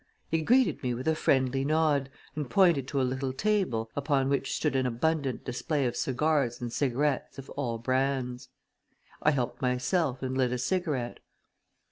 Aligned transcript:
He 0.31 0.41
greeted 0.41 0.81
me 0.81 0.95
with 0.95 1.07
a 1.07 1.13
friendly 1.13 1.63
nod 1.63 2.09
and 2.35 2.49
pointed 2.49 2.87
to 2.87 2.99
a 2.99 3.03
little 3.05 3.31
table 3.31 3.91
upon 3.95 4.29
which 4.29 4.51
stood 4.55 4.75
an 4.75 4.87
abundant 4.87 5.45
display 5.45 5.85
of 5.85 5.95
cigars 5.95 6.59
and 6.59 6.73
cigarettes 6.73 7.37
of 7.37 7.51
all 7.51 7.77
brands. 7.77 8.49
I 9.21 9.29
helped 9.29 9.61
myself 9.61 10.23
and 10.23 10.35
lit 10.35 10.51
a 10.51 10.57
cigarette. 10.57 11.19